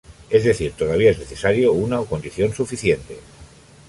[0.31, 3.19] Es decir, todavía es necesario una o condición suficiente.